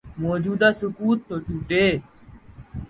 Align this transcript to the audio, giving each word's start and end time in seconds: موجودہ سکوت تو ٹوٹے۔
موجودہ 0.23 0.69
سکوت 0.79 1.19
تو 1.27 1.35
ٹوٹے۔ 1.45 1.85